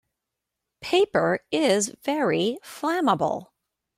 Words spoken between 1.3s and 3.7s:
is very flammable.